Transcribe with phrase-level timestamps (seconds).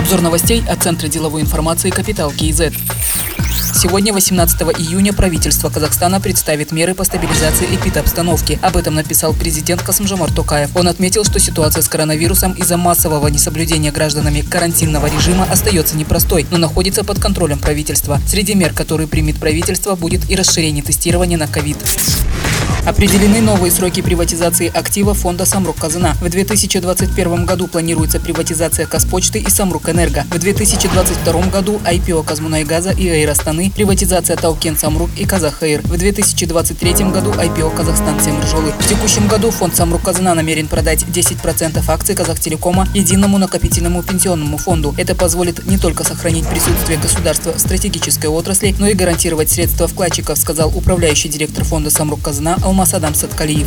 [0.00, 2.72] Обзор новостей от Центра деловой информации «Капитал КИЗ».
[3.74, 8.58] Сегодня, 18 июня, правительство Казахстана представит меры по стабилизации эпидобстановки.
[8.62, 10.74] Об этом написал президент Касымжамар Токаев.
[10.74, 16.56] Он отметил, что ситуация с коронавирусом из-за массового несоблюдения гражданами карантинного режима остается непростой, но
[16.56, 18.18] находится под контролем правительства.
[18.26, 21.76] Среди мер, которые примет правительство, будет и расширение тестирования на ковид.
[22.86, 26.14] Определены новые сроки приватизации актива фонда «Самрук Казана».
[26.20, 30.24] В 2021 году планируется приватизация Казпочты и «Самрук Энерго».
[30.30, 35.82] В 2022 году IPO Казмунайгаза и Аэростаны, приватизация Таукен Самрук и Казахаир.
[35.82, 38.72] В 2023 году IPO Казахстан Семржолы.
[38.78, 44.94] В текущем году фонд «Самрук Казана» намерен продать 10% акций Казахтелекома единому накопительному пенсионному фонду.
[44.96, 50.38] Это позволит не только сохранить присутствие государства в стратегической отрасли, но и гарантировать средства вкладчиков,
[50.38, 53.66] сказал управляющий директор фонда «Самрук Казана» Алмаз Адам Саткалиев.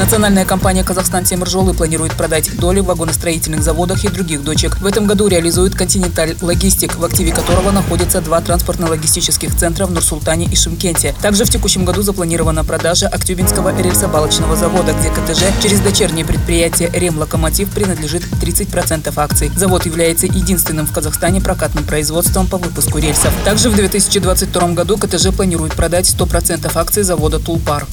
[0.00, 4.78] Национальная компания «Казахстан Темржолы» планирует продать доли в вагоностроительных заводах и других дочек.
[4.80, 10.46] В этом году реализует «Континенталь Логистик», в активе которого находятся два транспортно-логистических центра в Нур-Султане
[10.46, 11.14] и Шимкенте.
[11.20, 17.70] Также в текущем году запланирована продажа Актюбинского рельсобалочного завода, где КТЖ через дочернее предприятие «Ремлокомотив»
[17.70, 19.52] принадлежит 30% акций.
[19.54, 23.34] Завод является единственным в Казахстане прокатным производством по выпуску рельсов.
[23.44, 27.86] Также в 2022 году КТЖ планирует продать 100% акций завода «Тулпар».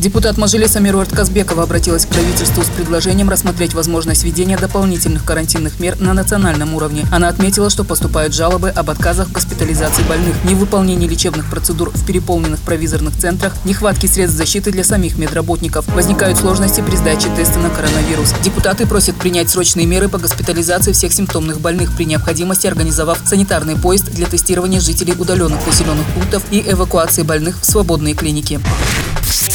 [0.00, 6.00] Депутат Мажилиса Мируэрт Казбекова обратилась к правительству с предложением рассмотреть возможность введения дополнительных карантинных мер
[6.00, 7.04] на национальном уровне.
[7.12, 12.60] Она отметила, что поступают жалобы об отказах в госпитализации больных, невыполнении лечебных процедур в переполненных
[12.60, 15.86] провизорных центрах, нехватке средств защиты для самих медработников.
[15.94, 18.32] Возникают сложности при сдаче теста на коронавирус.
[18.42, 24.10] Депутаты просят принять срочные меры по госпитализации всех симптомных больных при необходимости, организовав санитарный поезд
[24.12, 28.60] для тестирования жителей удаленных населенных пунктов и эвакуации больных в свободные клиники.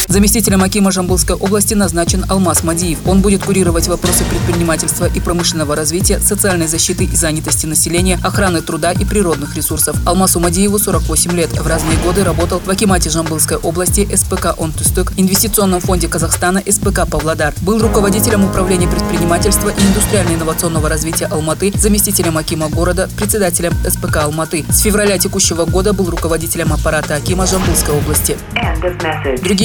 [0.08, 3.00] Заместителем Акима Жамбылской области назначен Алмаз Мадиев.
[3.06, 8.92] Он будет курировать вопросы предпринимательства и промышленного развития, социальной защиты и занятости населения, охраны труда
[8.92, 9.98] и природных ресурсов.
[10.06, 11.52] Алмазу Мадиеву 48 лет.
[11.60, 17.54] В разные годы работал в Акимате Жамбылской области, СПК «Онтустык», Инвестиционном фонде Казахстана, СПК «Павлодар».
[17.62, 24.66] Был руководителем управления предпринимательства и индустриально-инновационного развития Алматы, заместителем Акима города, председателем СПК Алматы.
[24.70, 28.38] С февраля текущего года был руководителем аппарата Акима Жамбылской области.
[29.44, 29.65] Другие